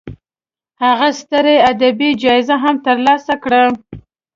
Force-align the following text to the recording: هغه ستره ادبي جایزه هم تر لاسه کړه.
هغه 0.83 1.09
ستره 1.19 1.55
ادبي 1.71 2.09
جایزه 2.23 2.55
هم 2.63 2.75
تر 2.85 2.97
لاسه 3.05 3.33
کړه. 3.43 3.63